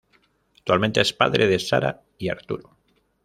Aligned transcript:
Actualmente 0.57 0.99
es 0.99 1.13
padre 1.13 1.45
de 1.45 1.59
Sara 1.59 2.01
y 2.17 2.29
Arturo. 2.29 2.75